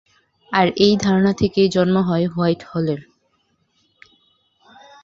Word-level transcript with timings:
আর 0.51 0.67
এই 0.77 0.93
ধারণা 0.97 1.31
থেকেই 1.33 1.69
জন্ম 1.69 1.95
নেয় 2.07 2.27
হোয়াইট 2.27 2.61
হোলের। 2.63 3.01